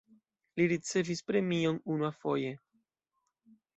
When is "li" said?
0.61-0.65